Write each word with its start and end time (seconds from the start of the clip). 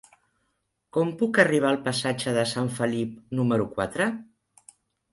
Com 0.97 1.11
puc 1.19 1.41
arribar 1.43 1.69
al 1.73 1.79
passatge 1.89 2.35
de 2.39 2.49
Sant 2.55 2.75
Felip 2.81 3.15
número 3.41 3.71
quatre? 3.79 4.13